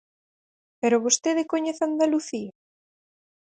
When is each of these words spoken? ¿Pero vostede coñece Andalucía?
¿Pero 0.81 1.03
vostede 1.05 1.49
coñece 1.51 1.81
Andalucía? 1.83 2.51